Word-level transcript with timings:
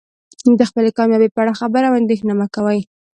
د 0.59 0.61
خپلې 0.69 0.89
کامیابۍ 0.97 1.29
په 1.33 1.39
اړه 1.43 1.57
خبرې 1.59 1.85
او 1.87 1.93
اندیښنه 2.01 2.33
مه 2.39 2.47
کوئ. 2.55 2.79